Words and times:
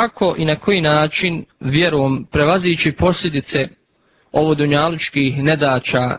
kako 0.00 0.34
i 0.38 0.44
na 0.44 0.56
koji 0.56 0.80
način 0.80 1.44
vjerom 1.60 2.26
prevazići 2.32 2.92
posljedice 2.92 3.68
ovo 4.32 4.54
dunjalučkih 4.54 5.42
nedača, 5.42 6.16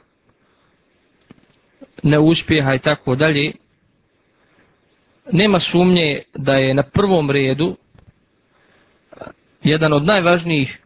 neuspjeha 2.04 2.76
i 2.76 2.80
tako 2.80 3.16
dalje, 3.16 3.52
nema 5.32 5.60
sumnje 5.72 6.22
da 6.36 6.54
je 6.54 6.74
na 6.74 6.84
prvom 6.84 7.32
redu 7.32 7.78
jedan 9.64 9.94
od 9.94 10.06
najvažnijih 10.06 10.80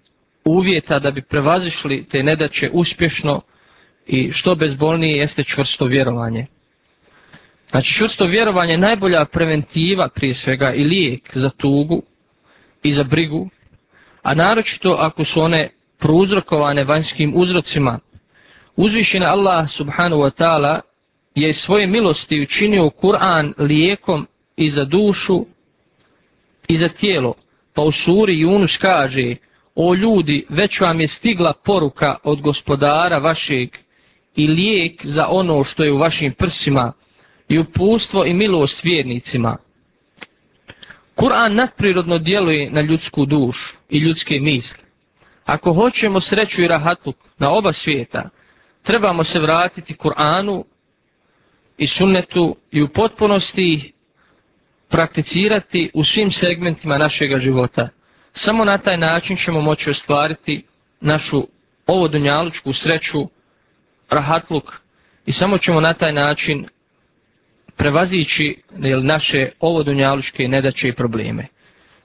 uvjeta 0.45 0.99
da 0.99 1.11
bi 1.11 1.21
prevazišli 1.21 2.05
te 2.11 2.23
nedaće 2.23 2.69
uspješno 2.73 3.41
i 4.07 4.31
što 4.33 4.55
bezbolnije 4.55 5.17
jeste 5.17 5.43
čvrsto 5.43 5.85
vjerovanje. 5.85 6.45
Znači 7.71 7.93
čvrsto 7.97 8.25
vjerovanje 8.25 8.73
je 8.73 8.77
najbolja 8.77 9.25
preventiva 9.25 10.09
prije 10.15 10.35
svega 10.35 10.73
i 10.73 10.83
lijek 10.83 11.31
za 11.35 11.49
tugu 11.49 12.01
i 12.85 12.93
za 12.93 13.03
brigu, 13.03 13.49
a 14.23 14.35
naročito 14.35 14.97
ako 14.99 15.25
su 15.25 15.39
one 15.39 15.69
prouzrokovane 15.99 16.83
vanjskim 16.83 17.33
uzrocima. 17.35 17.99
Uzvišena 18.75 19.25
Allah 19.25 19.69
subhanahu 19.77 20.21
wa 20.21 20.31
ta'ala 20.39 20.79
je 21.35 21.53
svoje 21.53 21.87
milosti 21.87 22.41
učinio 22.41 22.89
Kur'an 22.89 23.53
lijekom 23.57 24.27
i 24.57 24.71
za 24.71 24.85
dušu 24.85 25.45
i 26.67 26.77
za 26.77 26.89
tijelo. 26.89 27.33
Pa 27.73 27.83
u 27.83 27.91
suri 27.91 28.33
Yunus 28.33 28.77
kaže, 28.81 29.35
o 29.75 29.95
ljudi, 29.95 30.45
već 30.49 30.79
vam 30.79 31.01
je 31.01 31.07
stigla 31.07 31.53
poruka 31.65 32.15
od 32.23 32.41
gospodara 32.41 33.17
vašeg 33.17 33.69
i 34.35 34.47
lijek 34.47 35.05
za 35.05 35.27
ono 35.29 35.63
što 35.63 35.83
je 35.83 35.91
u 35.91 35.97
vašim 35.97 36.33
prsima 36.33 36.93
i 37.49 37.59
upustvo 37.59 38.25
i 38.25 38.33
milost 38.33 38.83
vjernicima. 38.83 39.57
Kur'an 41.15 41.55
nadprirodno 41.55 42.17
djeluje 42.17 42.69
na 42.71 42.81
ljudsku 42.81 43.25
dušu 43.25 43.75
i 43.89 43.97
ljudske 43.97 44.39
misli. 44.39 44.85
Ako 45.45 45.73
hoćemo 45.73 46.21
sreću 46.21 46.61
i 46.61 46.67
rahatluk 46.67 47.15
na 47.37 47.51
oba 47.51 47.73
svijeta, 47.73 48.29
trebamo 48.83 49.23
se 49.23 49.39
vratiti 49.39 49.95
Kur'anu 49.95 50.63
i 51.77 51.87
sunnetu 51.87 52.55
i 52.71 52.81
u 52.81 52.87
potpunosti 52.87 53.93
prakticirati 54.89 55.91
u 55.93 56.03
svim 56.03 56.31
segmentima 56.31 56.97
našeg 56.97 57.39
života. 57.39 57.89
Samo 58.33 58.65
na 58.65 58.77
taj 58.77 58.97
način 58.97 59.37
ćemo 59.45 59.61
moći 59.61 59.89
ostvariti 59.89 60.63
našu 61.01 61.47
ovodunjalučku 61.87 62.73
sreću, 62.73 63.29
rahatluk 64.09 64.73
i 65.25 65.33
samo 65.33 65.57
ćemo 65.57 65.81
na 65.81 65.93
taj 65.93 66.13
način 66.13 66.67
prevazići 67.77 68.57
naše 69.03 69.49
ovodunjalučke 69.59 70.47
nedaće 70.47 70.87
i 70.87 70.95
probleme. 70.95 71.47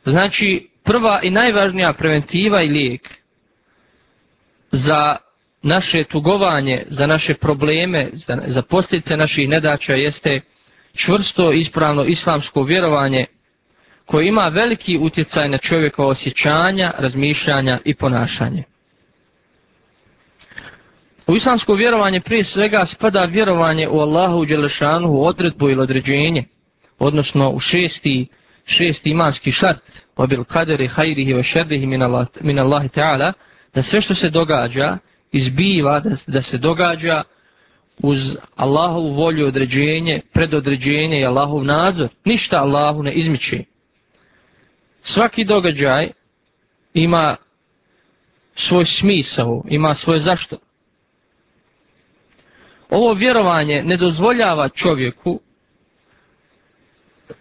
Znači, 0.04 0.68
prva 0.84 1.20
i 1.22 1.30
najvažnija 1.30 1.92
preventiva 1.92 2.62
i 2.62 2.68
lijek 2.68 3.08
za 4.72 5.16
naše 5.62 6.04
tugovanje, 6.04 6.84
za 6.90 7.06
naše 7.06 7.34
probleme, 7.34 8.08
za, 8.12 8.38
za 8.46 8.62
posljedice 8.62 9.16
naših 9.16 9.48
nedaća 9.48 9.92
jeste 9.92 10.40
čvrsto 10.94 11.52
ispravno 11.52 12.04
islamsko 12.04 12.62
vjerovanje 12.62 13.26
koje 14.06 14.28
ima 14.28 14.50
veliki 14.52 14.98
utjecaj 14.98 15.48
na 15.48 15.58
čovjekova 15.58 16.08
osjećanja, 16.08 16.92
razmišljanja 16.98 17.78
i 17.84 17.94
ponašanje. 17.94 18.64
U 21.30 21.36
islamsko 21.36 21.74
vjerovanje 21.74 22.20
prije 22.20 22.44
svega 22.44 22.86
spada 22.86 23.24
vjerovanje 23.24 23.88
u 23.88 24.00
Allahu 24.00 24.44
Đelešanu 24.44 25.08
u 25.10 25.24
odredbu 25.24 25.68
ili 25.68 25.80
određenje, 25.80 26.44
odnosno 26.98 27.50
u 27.50 27.60
šesti, 27.60 28.26
šesti 28.64 29.10
imanski 29.10 29.52
šart, 29.52 29.82
obil 30.16 30.44
kaderi 30.44 30.88
hajrihi 30.88 31.32
ve 31.32 31.42
šerdihi 31.42 31.86
min 32.40 32.58
Allahi 32.58 32.88
ta'ala, 32.88 33.32
da 33.74 33.82
sve 33.82 34.02
što 34.02 34.14
se 34.14 34.30
događa, 34.30 34.98
izbiva, 35.32 36.00
da, 36.00 36.10
da 36.26 36.42
se 36.42 36.58
događa 36.58 37.22
uz 37.98 38.18
Allahovu 38.56 39.14
volju 39.14 39.46
određenje, 39.46 40.20
predodređenje 40.32 41.20
i 41.20 41.26
Allahov 41.26 41.64
nadzor. 41.64 42.08
Ništa 42.24 42.56
Allahu 42.56 43.02
ne 43.02 43.12
izmiče. 43.12 43.64
Svaki 45.02 45.44
događaj 45.44 46.10
ima 46.94 47.36
svoj 48.68 48.84
smisao, 49.00 49.62
ima 49.68 49.94
svoje 49.94 50.20
zašto. 50.20 50.56
Ovo 52.90 53.14
vjerovanje 53.14 53.82
ne 53.82 53.96
dozvoljava 53.96 54.68
čovjeku 54.68 55.40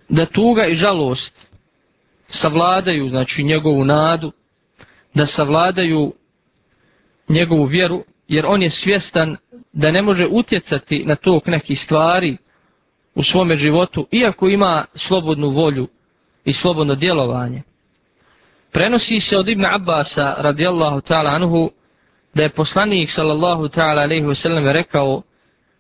da 0.10 0.26
tuga 0.26 0.66
i 0.66 0.76
žalost 0.76 1.34
savladaju, 2.30 3.10
znači 3.10 3.44
njegovu 3.44 3.86
nadu, 3.86 4.32
da 5.14 5.28
savladaju 5.28 6.14
njegovu 7.30 7.64
vjeru, 7.64 8.04
jer 8.28 8.46
on 8.46 8.62
je 8.62 8.72
svjestan 8.72 9.38
da 9.74 9.92
ne 9.92 10.02
može 10.02 10.28
utjecati 10.28 11.04
na 11.06 11.16
tok 11.16 11.48
nekih 11.48 11.82
stvari 11.86 12.38
u 13.16 13.24
svome 13.24 13.56
životu, 13.56 14.08
iako 14.12 14.48
ima 14.48 14.86
slobodnu 15.08 15.50
volju 15.50 15.88
i 16.46 16.54
slobodno 16.54 16.96
djelovanje. 16.96 17.62
Prenosi 18.72 19.20
se 19.20 19.38
od 19.38 19.50
Ibn 19.50 19.66
Abbasa 19.66 20.36
radijallahu 20.38 21.02
ta'ala 21.02 21.36
anhu 21.36 21.72
da 22.34 22.44
je 22.44 22.50
poslanik 22.50 23.10
sallallahu 23.16 23.64
ta'ala 23.64 24.04
alaihi 24.04 24.26
wasallam 24.26 24.72
rekao 24.72 25.22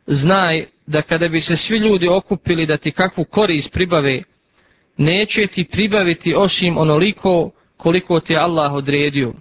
znaj 0.09 0.66
da 0.88 1.02
kada 1.02 1.28
bi 1.28 1.42
se 1.42 1.58
svi 1.58 1.78
ljudi 1.78 2.08
okupili 2.08 2.66
da 2.66 2.78
ti 2.78 2.92
kakvu 2.92 3.24
korist 3.24 3.72
pribave, 3.72 4.24
neće 4.97 5.47
ti 5.47 5.68
pribaviti 5.72 6.36
osim 6.36 6.78
onoliko 6.78 7.52
koliko 7.78 8.19
ti 8.19 8.36
Allah 8.38 8.74
odredio. 8.74 9.34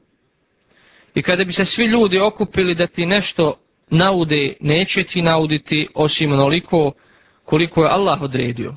I 1.14 1.22
kada 1.22 1.44
bi 1.44 1.52
se 1.52 1.64
svi 1.64 1.84
ljudi 1.84 2.18
okupili 2.18 2.74
da 2.74 2.86
ti 2.86 3.06
nešto 3.06 3.54
naude, 3.90 4.54
neće 4.60 5.04
ti 5.04 5.22
nauditi 5.22 5.88
osim 5.94 6.32
onoliko 6.32 6.92
koliko 7.44 7.82
je 7.82 7.90
Allah 7.90 8.22
odredio. 8.22 8.74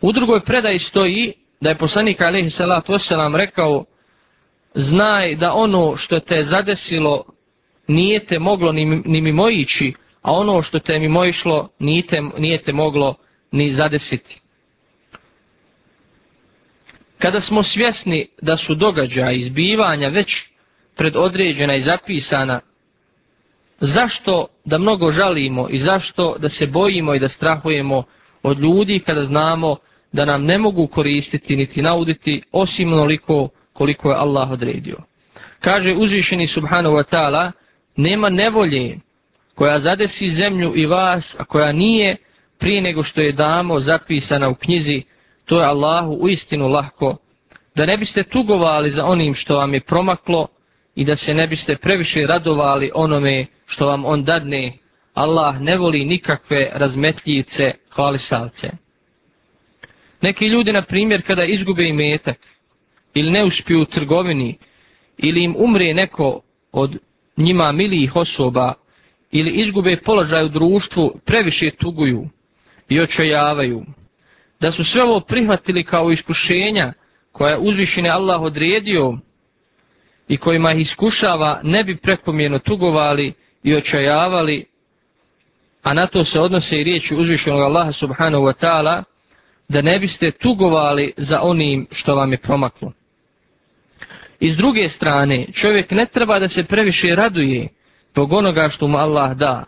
U 0.00 0.12
drugoj 0.12 0.40
predaji 0.44 0.78
stoji 0.78 1.32
da 1.60 1.70
je 1.70 1.78
poslanik 1.78 2.20
alaihi 2.20 2.50
salatu 2.50 2.92
wasalam 2.92 3.36
rekao 3.36 3.84
znaj 4.74 5.36
da 5.36 5.52
ono 5.52 5.96
što 5.96 6.20
te 6.20 6.46
zadesilo 6.50 7.24
nije 7.88 8.26
te 8.26 8.38
moglo 8.38 8.72
ni, 8.72 8.84
ni 8.84 9.20
mimoići, 9.20 9.92
a 10.22 10.32
ono 10.32 10.62
što 10.62 10.78
te 10.78 10.98
mimoišlo 10.98 11.68
nije 11.78 12.06
te, 12.06 12.22
nije 12.38 12.62
te 12.62 12.72
moglo 12.72 13.14
ni 13.52 13.74
zadesiti. 13.74 14.40
Kada 17.18 17.40
smo 17.40 17.62
svjesni 17.62 18.28
da 18.42 18.56
su 18.56 18.74
događaja 18.74 19.32
izbivanja 19.32 20.08
već 20.08 20.28
predodređena 20.96 21.76
i 21.76 21.82
zapisana, 21.82 22.60
zašto 23.80 24.46
da 24.64 24.78
mnogo 24.78 25.12
žalimo 25.12 25.68
i 25.70 25.80
zašto 25.80 26.36
da 26.38 26.48
se 26.48 26.66
bojimo 26.66 27.14
i 27.14 27.18
da 27.18 27.28
strahujemo 27.28 28.04
od 28.42 28.58
ljudi 28.58 29.02
kada 29.06 29.24
znamo 29.24 29.76
da 30.12 30.24
nam 30.24 30.44
ne 30.44 30.58
mogu 30.58 30.86
koristiti 30.86 31.56
niti 31.56 31.82
nauditi 31.82 32.42
osim 32.52 32.92
onoliko 32.92 33.48
koliko 33.72 34.10
je 34.10 34.16
Allah 34.16 34.50
odredio. 34.50 34.96
Kaže 35.60 35.94
uzvišeni 35.94 36.48
subhanahu 36.48 36.96
wa 36.96 37.04
ta'ala, 37.12 37.52
nema 37.96 38.28
nevolje 38.28 38.98
koja 39.54 39.80
zadesi 39.80 40.36
zemlju 40.36 40.72
i 40.76 40.86
vas, 40.86 41.36
a 41.38 41.44
koja 41.44 41.72
nije 41.72 42.16
prije 42.58 42.82
nego 42.82 43.04
što 43.04 43.20
je 43.20 43.32
damo 43.32 43.80
zapisana 43.80 44.48
u 44.48 44.54
knjizi, 44.54 45.02
to 45.44 45.60
je 45.60 45.66
Allahu 45.66 46.12
u 46.12 46.28
istinu 46.28 46.68
lahko, 46.68 47.16
da 47.74 47.86
ne 47.86 47.96
biste 47.96 48.22
tugovali 48.22 48.92
za 48.92 49.04
onim 49.04 49.34
što 49.34 49.56
vam 49.56 49.74
je 49.74 49.80
promaklo 49.80 50.48
i 50.94 51.04
da 51.04 51.16
se 51.16 51.34
ne 51.34 51.46
biste 51.46 51.76
previše 51.76 52.26
radovali 52.26 52.90
onome 52.94 53.46
što 53.66 53.86
vam 53.86 54.04
on 54.04 54.24
dadne, 54.24 54.72
Allah 55.14 55.60
ne 55.60 55.76
voli 55.76 56.04
nikakve 56.04 56.70
razmetljice 56.72 57.72
hvalisavce. 57.94 58.70
Neki 60.20 60.46
ljudi, 60.46 60.72
na 60.72 60.82
primjer, 60.82 61.22
kada 61.26 61.44
izgube 61.44 61.84
imetak 61.84 62.38
ili 63.14 63.30
ne 63.30 63.44
uspiju 63.44 63.80
u 63.80 63.84
trgovini 63.84 64.58
ili 65.18 65.44
im 65.44 65.54
umre 65.58 65.94
neko 65.94 66.40
od 66.72 66.98
njima 67.36 67.72
milijih 67.72 68.16
osoba 68.16 68.74
ili 69.30 69.50
izgube 69.50 69.96
položaj 70.04 70.44
u 70.44 70.48
društvu, 70.48 71.20
previše 71.24 71.70
tuguju 71.70 72.28
i 72.88 73.00
očajavaju. 73.00 73.84
Da 74.60 74.72
su 74.72 74.84
sve 74.84 75.02
ovo 75.02 75.20
prihvatili 75.20 75.84
kao 75.84 76.10
iskušenja 76.10 76.92
koja 77.32 77.50
je 77.50 77.58
uzvišene 77.58 78.10
Allah 78.10 78.42
odredio 78.42 79.18
i 80.28 80.36
kojima 80.36 80.72
ih 80.72 80.80
iskušava, 80.80 81.60
ne 81.62 81.84
bi 81.84 81.96
prekomjerno 81.96 82.58
tugovali 82.58 83.32
i 83.62 83.74
očajavali, 83.74 84.64
a 85.82 85.94
na 85.94 86.06
to 86.06 86.24
se 86.24 86.40
odnose 86.40 86.80
i 86.80 86.84
riječi 86.84 87.14
uzvišenog 87.14 87.60
Allaha 87.60 87.92
subhanahu 87.92 88.44
wa 88.44 88.66
ta'ala, 88.66 89.02
da 89.68 89.82
ne 89.82 89.98
biste 89.98 90.30
tugovali 90.30 91.12
za 91.16 91.40
onim 91.40 91.86
što 91.90 92.14
vam 92.14 92.32
je 92.32 92.38
promaklo. 92.38 92.92
I 94.42 94.52
s 94.52 94.56
druge 94.56 94.88
strane, 94.88 95.46
čovjek 95.52 95.90
ne 95.90 96.06
treba 96.06 96.38
da 96.38 96.48
se 96.48 96.64
previše 96.64 97.14
raduje 97.14 97.68
tog 98.12 98.32
onoga 98.32 98.68
što 98.70 98.88
mu 98.88 98.98
Allah 98.98 99.36
da, 99.36 99.64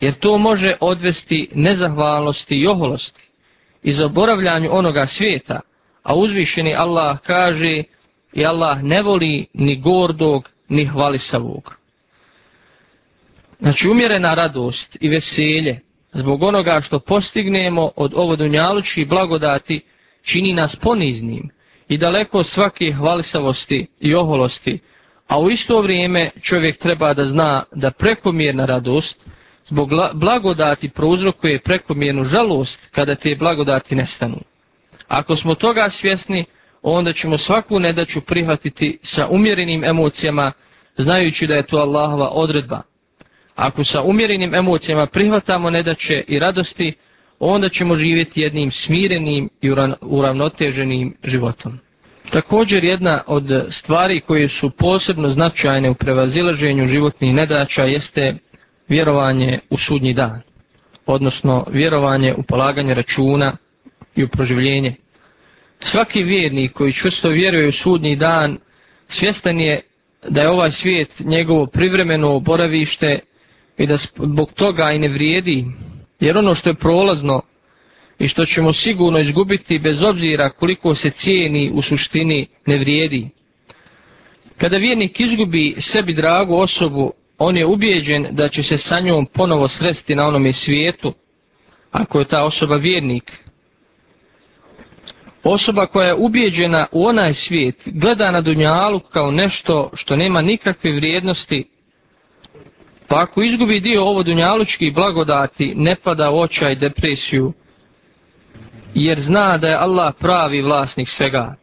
jer 0.00 0.14
to 0.14 0.38
može 0.38 0.74
odvesti 0.80 1.48
nezahvalnosti 1.54 2.54
i 2.54 2.66
oholosti 2.66 3.28
i 3.82 3.94
zaboravljanju 3.94 4.68
onoga 4.72 5.06
svijeta, 5.16 5.60
a 6.02 6.14
uzvišeni 6.14 6.74
Allah 6.78 7.18
kaže 7.26 7.82
i 8.32 8.46
Allah 8.46 8.82
ne 8.82 9.02
voli 9.02 9.46
ni 9.54 9.80
gordog 9.80 10.48
ni 10.68 10.86
hvalisavog. 10.86 11.76
Znači 13.60 13.88
umjerena 13.88 14.34
radost 14.34 14.96
i 15.00 15.08
veselje 15.08 15.80
zbog 16.12 16.42
onoga 16.42 16.80
što 16.86 16.98
postignemo 16.98 17.90
od 17.96 18.12
ovo 18.16 18.36
dunjaluči 18.36 19.04
blagodati 19.04 19.80
čini 20.22 20.52
nas 20.52 20.76
poniznim 20.76 21.50
i 21.88 21.98
daleko 21.98 22.38
od 22.38 22.46
svake 22.48 22.92
hvalisavosti 22.92 23.86
i 24.00 24.14
oholosti, 24.14 24.78
a 25.28 25.40
u 25.40 25.50
isto 25.50 25.80
vrijeme 25.80 26.30
čovjek 26.42 26.78
treba 26.78 27.14
da 27.14 27.28
zna 27.28 27.62
da 27.72 27.90
prekomjerna 27.90 28.64
radost 28.64 29.16
zbog 29.68 29.90
blagodati 30.14 30.88
prouzrokuje 30.88 31.60
prekomjernu 31.60 32.24
žalost 32.24 32.78
kada 32.90 33.14
te 33.14 33.36
blagodati 33.38 33.94
nestanu. 33.94 34.38
Ako 35.08 35.36
smo 35.36 35.54
toga 35.54 35.90
svjesni, 36.00 36.44
onda 36.82 37.12
ćemo 37.12 37.38
svaku 37.38 37.80
nedaću 37.80 38.20
prihvatiti 38.20 38.98
sa 39.02 39.28
umjerenim 39.30 39.84
emocijama, 39.84 40.52
znajući 40.98 41.46
da 41.46 41.56
je 41.56 41.66
to 41.66 41.76
Allahova 41.76 42.28
odredba. 42.28 42.82
Ako 43.54 43.84
sa 43.84 44.02
umjerenim 44.02 44.54
emocijama 44.54 45.06
prihvatamo 45.06 45.70
nedaće 45.70 46.24
i 46.28 46.38
radosti, 46.38 46.94
onda 47.44 47.68
ćemo 47.68 47.96
živjeti 47.96 48.40
jednim 48.40 48.70
smirenim 48.70 49.50
i 49.62 49.70
uravnoteženim 50.00 51.14
životom. 51.24 51.78
Također 52.30 52.84
jedna 52.84 53.22
od 53.26 53.44
stvari 53.70 54.20
koje 54.20 54.48
su 54.60 54.70
posebno 54.70 55.32
značajne 55.32 55.90
u 55.90 55.94
prevazilaženju 55.94 56.92
životnih 56.92 57.34
nedaća 57.34 57.82
jeste 57.82 58.34
vjerovanje 58.88 59.58
u 59.70 59.78
sudnji 59.78 60.14
dan, 60.14 60.40
odnosno 61.06 61.66
vjerovanje 61.70 62.34
u 62.36 62.42
polaganje 62.42 62.94
računa 62.94 63.56
i 64.16 64.24
u 64.24 64.28
proživljenje. 64.28 64.94
Svaki 65.92 66.22
vjernik 66.22 66.72
koji 66.72 66.92
čvrsto 66.92 67.28
vjeruje 67.28 67.68
u 67.68 67.72
sudnji 67.82 68.16
dan 68.16 68.58
svjestan 69.08 69.60
je 69.60 69.80
da 70.28 70.42
je 70.42 70.50
ovaj 70.50 70.70
svijet 70.70 71.10
njegovo 71.18 71.66
privremeno 71.66 72.40
boravište 72.40 73.18
i 73.78 73.86
da 73.86 73.98
zbog 74.16 74.52
toga 74.52 74.90
i 74.92 74.98
ne 74.98 75.08
vrijedi, 75.08 75.64
jer 76.22 76.38
ono 76.38 76.54
što 76.54 76.70
je 76.70 76.74
prolazno 76.74 77.42
i 78.18 78.28
što 78.28 78.46
ćemo 78.46 78.74
sigurno 78.74 79.18
izgubiti 79.18 79.78
bez 79.78 80.04
obzira 80.04 80.50
koliko 80.50 80.94
se 80.94 81.10
cijeni 81.10 81.70
u 81.74 81.82
suštini 81.82 82.46
ne 82.66 82.78
vrijedi. 82.78 83.28
Kada 84.58 84.76
vjernik 84.76 85.20
izgubi 85.20 85.76
sebi 85.92 86.14
dragu 86.14 86.56
osobu, 86.56 87.12
on 87.38 87.56
je 87.56 87.66
ubijeđen 87.66 88.26
da 88.30 88.48
će 88.48 88.62
se 88.62 88.78
sa 88.78 89.00
njom 89.00 89.26
ponovo 89.26 89.68
sresti 89.68 90.14
na 90.14 90.28
onome 90.28 90.52
svijetu, 90.52 91.14
ako 91.92 92.18
je 92.18 92.28
ta 92.28 92.44
osoba 92.44 92.76
vjernik. 92.76 93.32
Osoba 95.44 95.86
koja 95.86 96.06
je 96.06 96.14
ubijeđena 96.14 96.86
u 96.92 97.06
onaj 97.06 97.34
svijet 97.34 97.76
gleda 97.86 98.30
na 98.30 98.40
dunjalu 98.40 99.00
kao 99.00 99.30
nešto 99.30 99.90
što 99.94 100.16
nema 100.16 100.40
nikakve 100.40 100.92
vrijednosti, 100.92 101.71
pa 103.12 103.22
ako 103.22 103.42
izgubi 103.42 103.80
dio 103.80 104.02
ovo 104.04 104.22
dunjalučki 104.22 104.90
blagodati, 104.90 105.74
ne 105.76 105.96
pada 106.04 106.30
u 106.30 106.38
očaj 106.38 106.74
depresiju, 106.74 107.52
jer 108.94 109.20
zna 109.20 109.56
da 109.56 109.68
je 109.68 109.76
Allah 109.76 110.14
pravi 110.18 110.62
vlasnik 110.62 111.08
svega. 111.16 111.54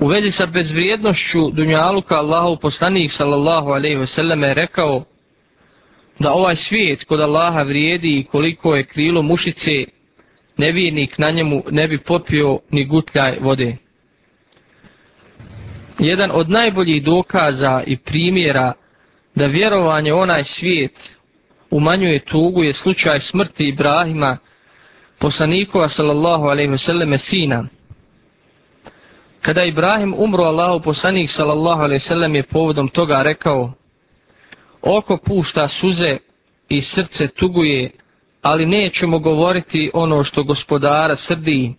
U 0.00 0.08
vezi 0.08 0.30
sa 0.30 0.46
bezvrijednošću 0.46 1.50
Dunjaluka 1.52 2.18
Allahu 2.18 2.60
poslanik 2.60 3.12
sallallahu 3.18 3.68
alaihi 3.68 3.96
wasallam 3.96 4.44
je 4.44 4.54
rekao 4.54 5.04
da 6.18 6.32
ovaj 6.32 6.56
svijet 6.56 7.04
kod 7.04 7.20
Allaha 7.20 7.62
vrijedi 7.62 8.26
koliko 8.30 8.76
je 8.76 8.84
krilo 8.84 9.22
mušice, 9.22 9.84
nevjernik 10.56 11.18
na 11.18 11.28
njemu 11.30 11.62
ne 11.70 11.88
bi 11.88 11.98
popio 11.98 12.58
ni 12.70 12.84
gutljaj 12.84 13.38
vode. 13.40 13.76
Jedan 15.98 16.30
od 16.32 16.50
najboljih 16.50 17.02
dokaza 17.04 17.82
i 17.86 17.96
primjera 17.96 18.72
da 19.38 19.46
vjerovanje 19.46 20.12
onaj 20.12 20.44
svijet 20.44 20.92
umanjuje 21.70 22.24
tugu 22.24 22.64
je 22.64 22.74
slučaj 22.74 23.20
smrti 23.20 23.68
Ibrahima 23.68 24.36
poslanikova 25.18 25.88
sallallahu 25.88 26.44
alaihi 26.44 26.78
selleme 26.78 27.18
sina. 27.18 27.64
Kada 29.42 29.64
Ibrahim 29.64 30.14
umro 30.16 30.44
Allahu 30.44 30.82
poslanik 30.82 31.30
sallallahu 31.30 31.82
alaihi 31.82 32.04
wasallam 32.04 32.36
je 32.36 32.42
povodom 32.42 32.88
toga 32.88 33.22
rekao 33.22 33.72
Oko 34.82 35.18
pušta 35.24 35.68
suze 35.80 36.16
i 36.68 36.82
srce 36.82 37.28
tuguje, 37.28 37.90
ali 38.42 38.66
nećemo 38.66 39.18
govoriti 39.18 39.90
ono 39.94 40.24
što 40.24 40.42
gospodara 40.42 41.16
srdi, 41.16 41.74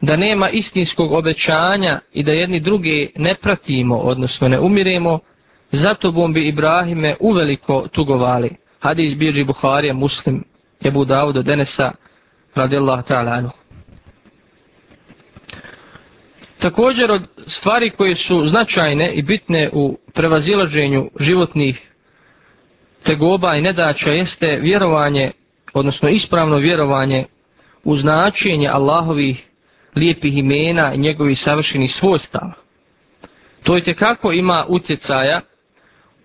da 0.00 0.16
nema 0.16 0.48
istinskog 0.48 1.12
obećanja 1.12 2.00
i 2.12 2.22
da 2.22 2.32
jedni 2.32 2.60
druge 2.60 3.06
ne 3.16 3.34
pratimo, 3.34 3.96
odnosno 3.96 4.48
ne 4.48 4.60
umiremo, 4.60 5.18
zato 5.72 6.12
bom 6.12 6.32
bi 6.32 6.48
Ibrahime 6.48 7.16
uveliko 7.20 7.88
tugovali. 7.92 8.56
Hadis 8.80 9.18
bilži 9.18 9.44
Buharija, 9.44 9.94
Muslim, 9.94 10.44
Ebu 10.86 11.00
od 11.00 11.44
Denesa, 11.44 11.92
radijallahu 12.54 13.02
ta'ala 13.08 13.38
anu. 13.38 13.50
Također 16.58 17.10
od 17.10 17.22
stvari 17.46 17.90
koje 17.90 18.16
su 18.16 18.48
značajne 18.48 19.12
i 19.12 19.22
bitne 19.22 19.70
u 19.72 19.98
prevazilaženju 20.14 21.10
životnih 21.20 21.90
tegoba 23.02 23.56
i 23.56 23.62
nedaća 23.62 24.12
jeste 24.12 24.58
vjerovanje, 24.62 25.30
odnosno 25.74 26.08
ispravno 26.08 26.56
vjerovanje 26.56 27.24
u 27.84 27.96
značenje 27.96 28.68
Allahovih 28.68 29.46
lijepih 29.96 30.38
imena 30.38 30.92
i 30.94 30.98
njegovih 30.98 31.38
savršenih 31.44 31.90
svojstava. 32.00 32.52
To 33.62 33.76
je 33.76 33.94
kako 33.94 34.32
ima 34.32 34.64
utjecaja 34.68 35.40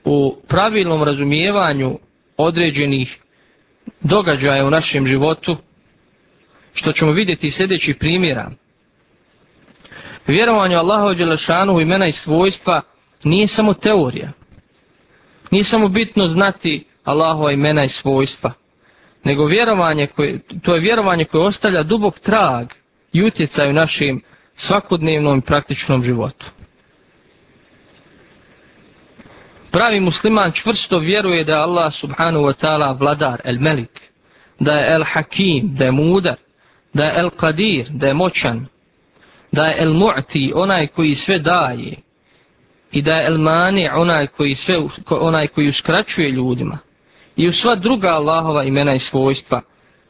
u 0.05 0.35
pravilnom 0.47 1.03
razumijevanju 1.03 1.99
određenih 2.37 3.17
događaja 4.01 4.65
u 4.65 4.69
našem 4.69 5.07
životu, 5.07 5.57
što 6.73 6.91
ćemo 6.91 7.11
vidjeti 7.11 7.51
sljedeći 7.51 7.93
primjera. 7.93 8.51
Vjerovanje 10.27 10.75
Allahu 10.75 11.13
Đelešanu 11.13 11.73
u 11.73 11.81
imena 11.81 12.07
i 12.07 12.13
svojstva 12.13 12.81
nije 13.23 13.47
samo 13.47 13.73
teorija. 13.73 14.31
Nije 15.51 15.63
samo 15.63 15.87
bitno 15.87 16.29
znati 16.29 16.85
Allahova 17.03 17.51
imena 17.51 17.85
i 17.85 17.89
svojstva. 18.01 18.53
Nego 19.23 19.45
vjerovanje 19.45 20.07
koje, 20.07 20.39
to 20.63 20.75
je 20.75 20.81
vjerovanje 20.81 21.25
koje 21.25 21.47
ostavlja 21.47 21.83
dubok 21.83 22.19
trag 22.19 22.67
i 23.13 23.23
utjecaj 23.23 23.69
u 23.69 23.73
našem 23.73 24.21
svakodnevnom 24.57 25.37
i 25.37 25.41
praktičnom 25.41 26.03
životu. 26.03 26.45
Pravi 29.75 29.99
musliman 29.99 30.51
čvrsto 30.51 30.99
vjeruje 30.99 31.43
da 31.43 31.51
je 31.51 31.59
Allah 31.59 31.93
subhanahu 32.01 32.45
wa 32.45 32.53
ta'ala 32.61 32.99
vladar, 32.99 33.41
el 33.43 33.59
melik, 33.59 34.01
da 34.59 34.71
je 34.73 34.93
el 34.95 35.03
hakim, 35.13 35.75
da 35.75 35.85
je 35.85 35.91
mudar, 35.91 36.35
da 36.93 37.05
je 37.05 37.13
el 37.19 37.29
qadir, 37.29 37.85
da 37.89 38.07
je 38.07 38.13
moćan, 38.13 38.67
da 39.51 39.65
je 39.65 39.75
el 39.79 39.93
mu'ti, 39.93 40.51
onaj 40.55 40.87
koji 40.87 41.15
sve 41.15 41.39
daje, 41.39 41.95
i 42.91 43.01
da 43.01 43.15
je 43.15 43.27
el 43.27 43.37
mani, 43.37 43.89
onaj 43.89 44.27
koji, 44.27 44.55
sve, 44.55 44.75
onaj 45.09 45.47
koji 45.47 45.69
uskraćuje 45.69 46.29
ljudima, 46.29 46.77
i 47.35 47.49
u 47.49 47.53
sva 47.53 47.75
druga 47.75 48.07
Allahova 48.07 48.63
imena 48.63 48.95
i 48.95 48.99
svojstva, 48.99 49.61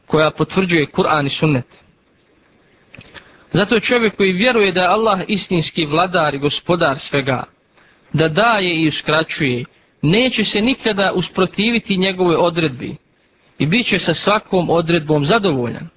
koja 0.07 0.31
potvrđuje 0.31 0.85
Kur'an 0.85 1.27
i 1.27 1.37
sunnet. 1.39 1.67
Zato 3.53 3.79
čovjek 3.79 4.15
koji 4.15 4.31
vjeruje 4.31 4.71
da 4.71 4.81
je 4.81 4.87
Allah 4.87 5.19
istinski 5.27 5.85
vladar 5.85 6.35
i 6.35 6.39
gospodar 6.39 6.99
svega, 7.09 7.54
da 8.15 8.27
daje 8.27 8.81
i 8.81 8.87
uskraćuje, 8.89 9.65
neće 10.01 10.45
se 10.45 10.61
nikada 10.61 11.11
usprotiviti 11.15 11.97
njegove 11.97 12.37
odredbi 12.37 12.95
i 13.59 13.65
bit 13.65 13.87
će 13.87 13.99
sa 13.99 14.13
svakom 14.13 14.69
odredbom 14.69 15.25
zadovoljan. 15.25 15.89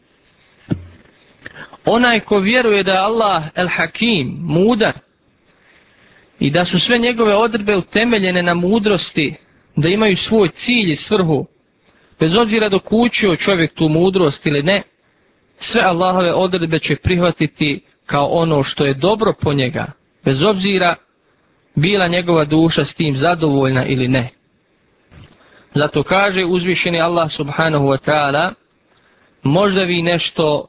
Onaj 1.85 2.21
ko 2.21 2.39
vjeruje 2.39 2.83
da 2.83 2.93
je 2.93 2.99
Allah 2.99 3.43
el 3.55 3.69
hakim, 3.69 4.37
mudar, 4.41 4.93
i 6.41 6.51
da 6.51 6.65
su 6.65 6.79
sve 6.79 6.99
njegove 6.99 7.35
odredbe 7.35 7.77
utemeljene 7.77 8.43
na 8.43 8.55
mudrosti, 8.55 9.35
da 9.77 9.89
imaju 9.89 10.17
svoj 10.17 10.49
cilj 10.49 10.93
i 10.93 10.97
svrhu, 10.97 11.47
bez 12.21 12.39
obzira 12.39 12.69
dok 12.69 12.93
učio 12.93 13.37
čovjek 13.37 13.75
tu 13.75 13.89
mudrost 13.89 14.47
ili 14.47 14.63
ne, 14.63 14.83
sve 15.61 15.81
Allahove 15.81 16.33
odredbe 16.35 16.79
će 16.79 16.97
prihvatiti 16.97 17.81
kao 18.07 18.27
ono 18.27 18.63
što 18.63 18.87
je 18.87 18.95
dobro 18.95 19.33
po 19.41 19.53
njega, 19.53 19.87
bez 20.25 20.45
obzira 20.45 20.95
bila 21.81 22.07
njegova 22.07 22.45
duša 22.45 22.85
s 22.85 22.95
tim 22.95 23.19
zadovoljna 23.19 23.85
ili 23.85 24.09
ne. 24.09 24.31
Zato 25.75 26.03
kaže 26.03 26.45
uzvišeni 26.45 27.01
Allah 27.01 27.33
subhanahu 27.37 27.85
wa 27.85 27.99
ta'ala, 28.07 28.53
možda 29.43 29.83
vi 29.83 30.03
nešto 30.03 30.67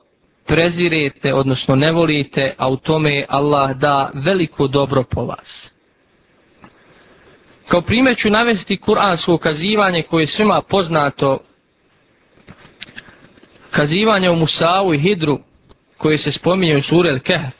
prezirete, 0.47 1.33
odnosno 1.33 1.75
ne 1.75 1.91
volite, 1.91 2.53
a 2.57 2.69
u 2.69 2.77
tome 2.77 3.25
Allah 3.27 3.77
da 3.77 4.11
veliko 4.13 4.67
dobro 4.67 5.03
po 5.03 5.25
vas. 5.25 5.69
Kao 7.67 7.81
primjer 7.81 8.17
ću 8.17 8.29
navesti 8.29 8.77
kuransko 8.77 9.37
kazivanje 9.37 10.01
koje 10.01 10.23
je 10.23 10.27
svima 10.27 10.61
poznato, 10.61 11.37
kazivanje 13.71 14.29
u 14.29 14.35
Musavu 14.35 14.93
i 14.93 14.99
Hidru, 14.99 15.39
koje 15.97 16.19
se 16.19 16.31
spominje 16.31 16.77
u 16.77 16.83
suri 16.83 17.09
Al-Kahf. 17.09 17.58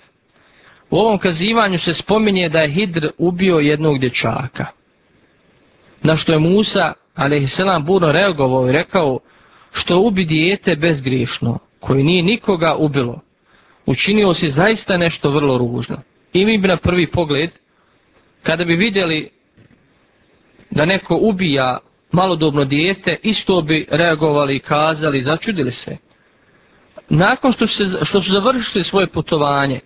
U 0.92 0.98
ovom 0.98 1.18
kazivanju 1.18 1.80
se 1.80 1.94
spominje 1.94 2.50
da 2.50 2.60
je 2.60 2.72
Hidr 2.72 3.10
ubio 3.18 3.60
jednog 3.60 4.00
dječaka. 4.00 4.66
Na 6.04 6.18
što 6.18 6.32
je 6.32 6.40
Musa, 6.40 6.94
a.s. 7.16 7.86
burno 7.86 8.12
reagovao 8.12 8.70
i 8.70 8.74
rekao, 8.74 9.20
što 9.72 10.00
ubi 10.00 10.26
dijete 10.26 10.76
bezgriješno, 10.76 11.60
koji 11.80 12.04
nije 12.04 12.24
nikoga 12.24 12.76
ubilo, 12.76 13.22
učinio 13.86 14.34
se 14.34 14.52
zaista 14.56 14.98
nešto 14.98 15.32
vrlo 15.32 15.58
ružno. 15.58 15.98
I 16.34 16.46
mi 16.46 16.58
bi 16.58 16.68
na 16.68 16.78
prvi 16.78 17.08
pogled, 17.08 17.50
kada 18.44 18.66
bi 18.66 18.76
vidjeli 18.76 19.30
da 20.72 20.86
neko 20.86 21.18
ubija 21.22 21.78
malodobno 22.12 22.66
dijete, 22.66 23.18
isto 23.24 23.62
bi 23.62 23.88
reagovali 23.92 24.56
i 24.56 24.60
kazali, 24.60 25.24
začudili 25.24 25.72
se. 25.72 25.98
Nakon 27.10 27.54
što, 27.54 27.68
se, 27.68 28.06
što 28.06 28.22
su 28.22 28.32
završili 28.34 28.84
svoje 28.84 29.08
putovanje, 29.08 29.80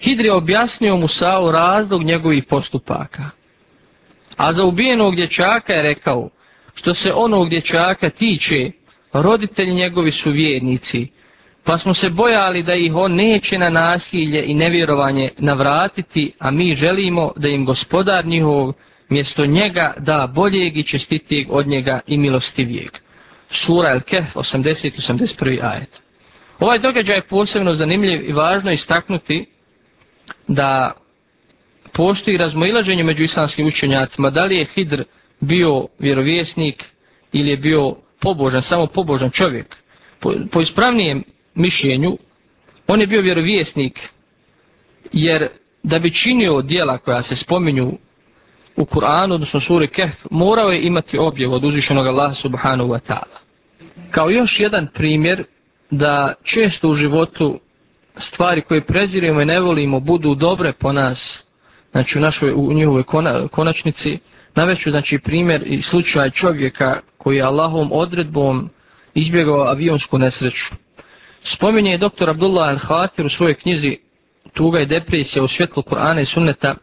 Hidri 0.00 0.26
je 0.26 0.32
objasnio 0.32 0.96
Musa'u 0.96 1.50
razlog 1.50 2.02
njegovih 2.02 2.44
postupaka. 2.44 3.30
A 4.36 4.54
za 4.54 4.62
ubijenog 4.64 5.16
dječaka 5.16 5.72
je 5.72 5.82
rekao, 5.82 6.28
što 6.74 6.94
se 6.94 7.12
onog 7.14 7.48
dječaka 7.48 8.10
tiče, 8.10 8.70
roditelji 9.12 9.74
njegovi 9.74 10.12
su 10.12 10.30
vjernici, 10.30 11.06
pa 11.64 11.78
smo 11.78 11.94
se 11.94 12.08
bojali 12.08 12.62
da 12.62 12.74
ih 12.74 12.94
on 12.94 13.14
neće 13.14 13.58
na 13.58 13.68
nasilje 13.68 14.44
i 14.46 14.54
nevjerovanje 14.54 15.30
navratiti, 15.38 16.32
a 16.38 16.50
mi 16.50 16.76
želimo 16.76 17.32
da 17.36 17.48
im 17.48 17.64
gospodar 17.64 18.26
njihov 18.26 18.72
mjesto 19.08 19.46
njega 19.46 19.94
da 19.98 20.32
boljeg 20.34 20.76
i 20.76 20.86
čestitijeg 20.86 21.46
od 21.50 21.66
njega 21.66 22.00
i 22.06 22.18
milostivijeg. 22.18 22.90
Sura 23.66 23.88
El-Kef 23.88 24.24
80-81 24.34 25.58
ajet. 25.62 26.00
Ovaj 26.58 26.78
događaj 26.78 27.16
je 27.16 27.22
posebno 27.22 27.74
zanimljiv 27.74 28.28
i 28.28 28.32
važno 28.32 28.72
istaknuti 28.72 29.46
da 30.48 30.92
postoji 31.92 32.36
razmoilaženje 32.36 33.04
među 33.04 33.22
islamskim 33.22 33.66
učenjacima, 33.66 34.30
da 34.30 34.44
li 34.44 34.56
je 34.56 34.66
Hidr 34.74 35.04
bio 35.40 35.86
vjerovjesnik 35.98 36.84
ili 37.32 37.50
je 37.50 37.56
bio 37.56 37.96
pobožan, 38.20 38.62
samo 38.62 38.86
pobožan 38.86 39.30
čovjek. 39.30 39.76
Po, 40.20 40.32
po 40.52 40.60
ispravnijem 40.60 41.24
mišljenju, 41.54 42.18
on 42.86 43.00
je 43.00 43.06
bio 43.06 43.22
vjerovjesnik, 43.22 44.00
jer 45.12 45.48
da 45.82 45.98
bi 45.98 46.14
činio 46.14 46.62
dijela 46.62 46.98
koja 46.98 47.22
se 47.22 47.36
spominju 47.36 47.92
u 48.76 48.84
Kur'anu, 48.84 49.34
odnosno 49.34 49.60
suri 49.60 49.88
Kehf, 49.88 50.16
morao 50.30 50.70
je 50.70 50.82
imati 50.82 51.18
objev 51.18 51.52
od 51.52 51.64
uzvišenog 51.64 52.06
Allaha 52.06 52.34
subhanahu 52.34 52.90
wa 52.90 53.00
ta'ala. 53.08 53.38
Kao 54.10 54.30
još 54.30 54.60
jedan 54.60 54.88
primjer 54.94 55.44
da 55.90 56.34
često 56.44 56.88
u 56.88 56.94
životu 56.94 57.60
stvari 58.20 58.62
koje 58.62 58.80
prezirujemo 58.80 59.42
i 59.42 59.44
ne 59.44 59.60
volimo 59.60 60.00
budu 60.00 60.34
dobre 60.34 60.72
po 60.72 60.92
nas, 60.92 61.42
znači 61.92 62.18
u, 62.18 62.20
našoj, 62.20 62.52
u 62.52 62.72
njihovoj 62.72 63.02
kona, 63.02 63.48
konačnici, 63.48 64.18
naveću 64.54 64.90
znači 64.90 65.18
primjer 65.18 65.62
i 65.66 65.82
slučaj 65.82 66.30
čovjeka 66.30 67.00
koji 67.18 67.36
je 67.36 67.42
Allahom 67.42 67.88
odredbom 67.92 68.70
izbjegao 69.14 69.68
avionsku 69.68 70.18
nesreću. 70.18 70.74
Spominje 71.56 71.90
je 71.90 71.98
doktor 71.98 72.30
Abdullah 72.30 72.76
Al-Hatir 72.76 73.26
u 73.26 73.30
svojoj 73.30 73.54
knjizi 73.54 73.96
Tuga 74.52 74.80
i 74.80 74.86
depresija 74.86 75.42
u 75.42 75.48
svjetlu 75.48 75.82
Kur'ana 75.82 76.22
i 76.22 76.26
sunneta 76.34 76.74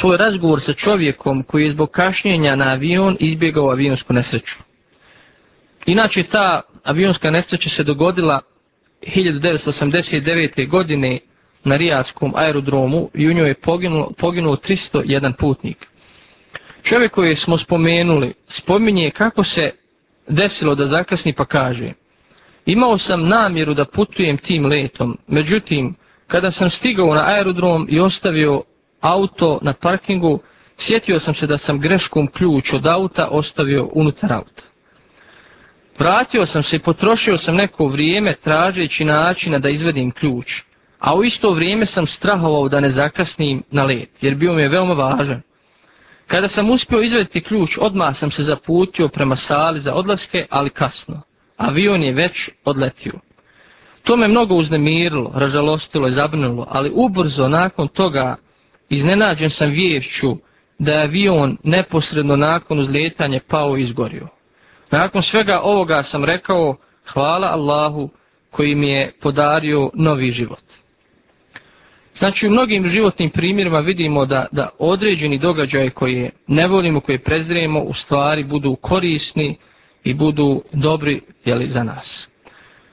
svoj 0.00 0.16
razgovor 0.16 0.60
sa 0.66 0.72
čovjekom 0.72 1.42
koji 1.42 1.64
je 1.64 1.72
zbog 1.72 1.90
kašnjenja 1.90 2.56
na 2.56 2.64
avion 2.68 3.16
izbjegao 3.20 3.70
avionsku 3.70 4.12
nesreću. 4.12 4.54
Inače 5.86 6.22
ta 6.22 6.60
avionska 6.84 7.30
nesreća 7.30 7.70
se 7.70 7.84
dogodila 7.84 8.40
1989. 9.06 10.68
godine 10.68 11.18
na 11.64 11.76
Rijaskom 11.76 12.32
aerodromu 12.36 13.10
i 13.14 13.28
u 13.28 13.32
njoj 13.32 13.48
je 13.48 13.54
poginulo, 13.54 14.12
poginulo 14.18 14.56
301 14.56 15.32
putnik. 15.38 15.86
Čovjek 16.82 17.12
koji 17.12 17.36
smo 17.36 17.58
spomenuli 17.58 18.34
spominje 18.48 19.10
kako 19.10 19.44
se 19.44 19.70
desilo 20.28 20.74
da 20.74 20.86
zakasni 20.86 21.32
pa 21.32 21.44
kaže 21.44 21.92
Imao 22.66 22.98
sam 22.98 23.28
namjeru 23.28 23.74
da 23.74 23.84
putujem 23.84 24.38
tim 24.38 24.66
letom, 24.66 25.18
međutim, 25.26 25.94
kada 26.26 26.52
sam 26.52 26.70
stigao 26.70 27.14
na 27.14 27.24
aerodrom 27.26 27.86
i 27.90 28.00
ostavio 28.00 28.62
auto 29.00 29.58
na 29.62 29.72
parkingu, 29.72 30.40
sjetio 30.86 31.20
sam 31.20 31.34
se 31.34 31.46
da 31.46 31.58
sam 31.58 31.80
greškom 31.80 32.26
ključ 32.26 32.72
od 32.72 32.86
auta 32.86 33.28
ostavio 33.30 33.88
unutar 33.92 34.32
auta. 34.32 34.62
Vratio 36.02 36.46
sam 36.46 36.62
se 36.62 36.76
i 36.76 36.78
potrošio 36.78 37.38
sam 37.38 37.54
neko 37.54 37.86
vrijeme 37.86 38.34
tražeći 38.44 39.04
načina 39.04 39.58
da 39.58 39.68
izvedim 39.68 40.10
ključ, 40.10 40.46
a 40.98 41.16
u 41.16 41.24
isto 41.24 41.50
vrijeme 41.50 41.86
sam 41.86 42.06
strahovao 42.06 42.68
da 42.68 42.80
ne 42.80 42.90
zakasnim 42.90 43.62
na 43.70 43.84
let, 43.84 44.08
jer 44.20 44.34
bio 44.34 44.52
mi 44.52 44.62
je 44.62 44.68
veoma 44.68 44.94
važan. 44.94 45.42
Kada 46.26 46.48
sam 46.48 46.70
uspio 46.70 47.02
izvediti 47.02 47.40
ključ, 47.40 47.70
odmah 47.80 48.18
sam 48.18 48.30
se 48.30 48.42
zaputio 48.42 49.08
prema 49.08 49.36
sali 49.36 49.80
za 49.80 49.94
odlaske, 49.94 50.46
ali 50.50 50.70
kasno. 50.70 51.22
Avion 51.56 52.02
je 52.02 52.12
već 52.12 52.50
odletio. 52.64 53.12
To 54.02 54.16
me 54.16 54.28
mnogo 54.28 54.54
uznemirilo, 54.54 55.32
ražalostilo 55.34 56.08
i 56.08 56.16
zabrnulo, 56.16 56.66
ali 56.70 56.92
ubrzo 56.94 57.48
nakon 57.48 57.88
toga 57.88 58.36
iznenađen 58.88 59.50
sam 59.50 59.70
vješću 59.70 60.36
da 60.78 60.92
je 60.92 61.02
avion 61.02 61.56
neposredno 61.64 62.36
nakon 62.36 62.78
uzletanja 62.78 63.40
pao 63.48 63.76
i 63.76 63.82
izgorio. 63.82 64.28
Nakon 64.92 65.22
svega 65.22 65.60
ovoga 65.62 66.02
sam 66.02 66.24
rekao 66.24 66.76
hvala 67.12 67.48
Allahu 67.48 68.10
koji 68.50 68.74
mi 68.74 68.88
je 68.88 69.12
podario 69.20 69.90
novi 69.94 70.32
život. 70.32 70.62
Znači 72.18 72.46
u 72.46 72.50
mnogim 72.50 72.88
životnim 72.88 73.30
primjerima 73.30 73.78
vidimo 73.78 74.26
da, 74.26 74.46
da 74.52 74.68
određeni 74.78 75.38
događaje 75.38 75.90
koje 75.90 76.30
ne 76.46 76.68
volimo, 76.68 77.00
koje 77.00 77.18
prezrijemo 77.18 77.80
u 77.80 77.94
stvari 77.94 78.44
budu 78.44 78.76
korisni 78.76 79.56
i 80.04 80.14
budu 80.14 80.62
dobri 80.72 81.20
jeli, 81.44 81.68
za 81.68 81.82
nas. 81.82 82.26